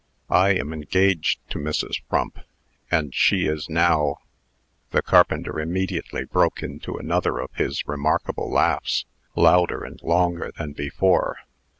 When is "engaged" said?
0.73-1.47